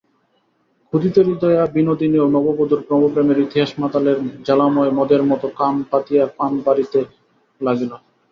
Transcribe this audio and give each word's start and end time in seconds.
ক্ষুধিতহৃদয়া 0.93 1.63
বিনোদিনীও 1.73 2.25
নববধূর 2.35 2.81
নবপ্রেমের 2.91 3.37
ইতিহাস 3.39 3.71
মাতালের 3.81 4.17
জ্বালাময় 4.45 4.91
মদের 4.97 5.21
মতো 5.23 5.47
কান 5.59 5.75
পাতিয়া 5.91 6.23
পান 6.37 6.51
করিতে 6.65 6.99
লাগিল। 7.61 7.91